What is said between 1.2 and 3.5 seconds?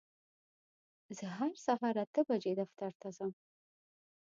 هر سهار اته بجې دفتر ته ځم.